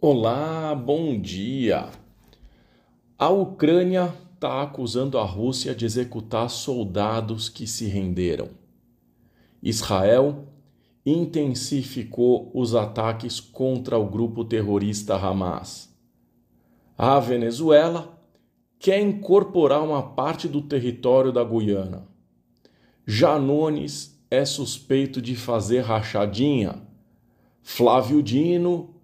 [0.00, 1.88] Olá, bom dia.
[3.18, 8.48] A Ucrânia está acusando a Rússia de executar soldados que se renderam.
[9.60, 10.46] Israel
[11.04, 15.92] intensificou os ataques contra o grupo terrorista Hamas.
[16.96, 18.22] A Venezuela
[18.78, 22.06] quer incorporar uma parte do território da Guiana.
[23.04, 26.86] Janones é suspeito de fazer rachadinha.
[27.64, 28.94] Flávio Dino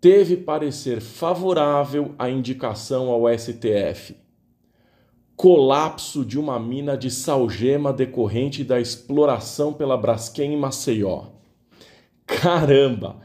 [0.00, 4.16] teve parecer favorável à indicação ao STF.
[5.36, 11.26] Colapso de uma mina de salgema decorrente da exploração pela Braskem em Maceió.
[12.26, 13.16] Caramba!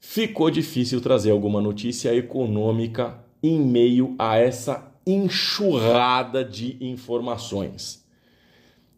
[0.00, 8.04] Ficou difícil trazer alguma notícia econômica em meio a essa enxurrada de informações.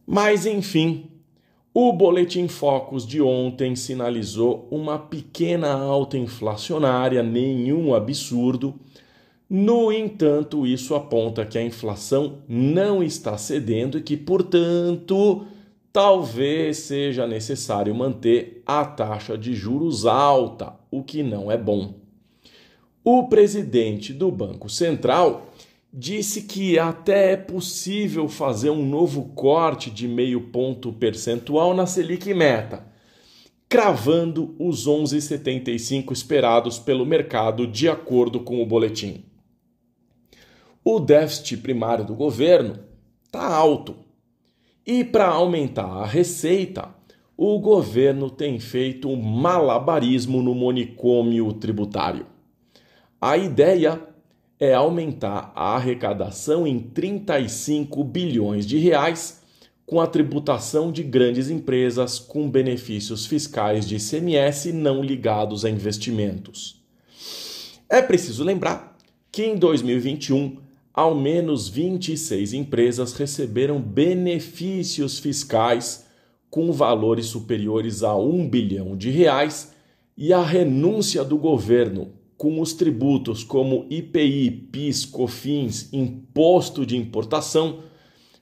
[0.07, 1.11] Mas enfim,
[1.80, 8.74] o Boletim Focus de ontem sinalizou uma pequena alta inflacionária, nenhum absurdo.
[9.48, 15.46] No entanto, isso aponta que a inflação não está cedendo e que, portanto,
[15.93, 21.95] talvez seja necessário manter a taxa de juros alta, o que não é bom.
[23.04, 25.46] O presidente do Banco Central
[25.93, 32.33] disse que até é possível fazer um novo corte de meio ponto percentual na Selic
[32.35, 32.87] meta,
[33.69, 39.25] cravando os 11,75 esperados pelo mercado de acordo com o boletim.
[40.85, 42.79] O déficit primário do governo
[43.25, 43.97] está alto.
[44.87, 46.89] E para aumentar a receita,
[47.37, 52.27] o governo tem feito um malabarismo no manicômio tributário.
[53.21, 54.07] A ideia
[54.60, 59.40] é aumentar a arrecadação em 35 bilhões de reais
[59.87, 66.82] com a tributação de grandes empresas com benefícios fiscais de ICMS não ligados a investimentos.
[67.88, 68.98] É preciso lembrar
[69.32, 70.59] que em 2021,
[70.92, 76.06] ao menos 26 empresas receberam benefícios fiscais
[76.50, 79.72] com valores superiores a 1 bilhão de reais
[80.16, 87.81] e a renúncia do governo com os tributos como IPI, PIS, COFINS, imposto de importação,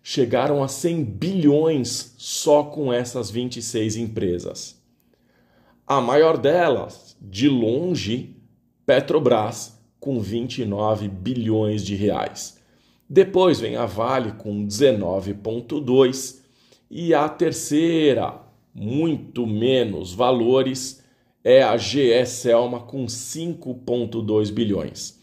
[0.03, 4.81] chegaram a 100 bilhões só com essas 26 empresas.
[5.87, 8.37] A maior delas, de longe,
[8.85, 12.59] Petrobras, com 29 bilhões de reais.
[13.09, 16.41] Depois vem a Vale com 19,2
[16.91, 18.41] e a terceira,
[18.75, 21.03] muito menos valores,
[21.49, 25.17] é a GE Selma com 5,2 bilhões.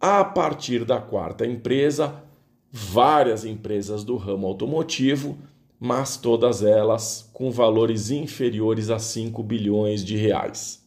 [0.00, 2.22] A partir da quarta empresa,
[2.70, 5.36] várias empresas do ramo automotivo,
[5.80, 10.86] mas todas elas com valores inferiores a 5 bilhões de reais.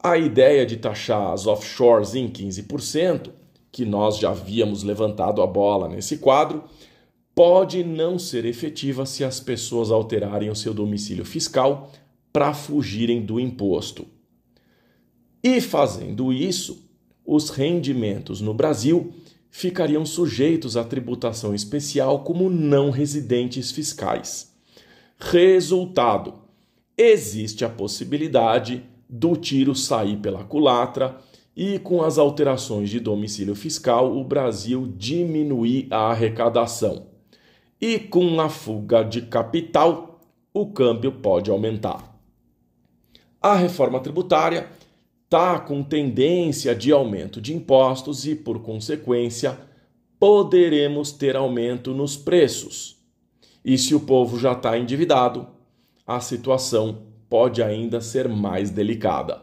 [0.00, 3.32] A ideia de taxar as offshores em 15%,
[3.72, 6.62] que nós já havíamos levantado a bola nesse quadro,
[7.34, 11.90] pode não ser efetiva se as pessoas alterarem o seu domicílio fiscal
[12.32, 14.06] para fugirem do imposto.
[15.42, 16.88] E fazendo isso,
[17.24, 19.12] os rendimentos no Brasil
[19.50, 24.52] ficariam sujeitos à tributação especial como não residentes fiscais.
[25.18, 26.34] Resultado:
[26.96, 31.18] existe a possibilidade do tiro sair pela culatra
[31.54, 37.08] e, com as alterações de domicílio fiscal, o Brasil diminuir a arrecadação.
[37.80, 40.20] E com a fuga de capital,
[40.54, 42.11] o câmbio pode aumentar.
[43.42, 44.68] A reforma tributária
[45.24, 49.58] está com tendência de aumento de impostos e, por consequência,
[50.16, 53.02] poderemos ter aumento nos preços.
[53.64, 55.48] E se o povo já está endividado,
[56.06, 59.42] a situação pode ainda ser mais delicada.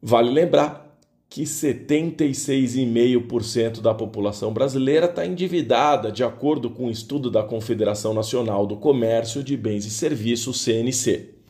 [0.00, 0.96] Vale lembrar
[1.28, 8.66] que 76,5% da população brasileira está endividada, de acordo com um estudo da Confederação Nacional
[8.66, 11.41] do Comércio de Bens e Serviços, CNC.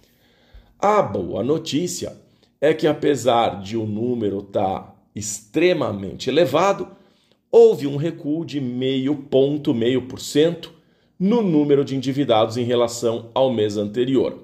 [0.85, 2.21] A boa notícia
[2.61, 6.89] é que, apesar de o número estar tá extremamente elevado,
[7.53, 10.75] houve um recuo de meio ponto, meio por cento
[11.17, 14.43] no número de endividados em relação ao mês anterior.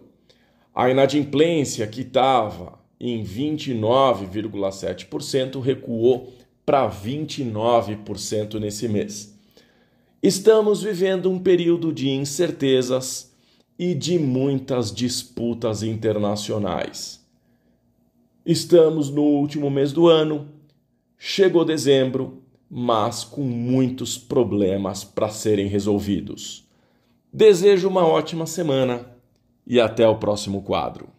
[0.73, 6.33] A inadimplência, que estava em 29,7%, recuou
[6.65, 9.37] para 29% nesse mês.
[10.23, 13.28] Estamos vivendo um período de incertezas
[13.79, 17.25] e de muitas disputas internacionais.
[18.45, 20.49] Estamos no último mês do ano,
[21.17, 26.67] chegou dezembro, mas com muitos problemas para serem resolvidos.
[27.33, 29.15] Desejo uma ótima semana
[29.67, 31.18] e até o próximo quadro.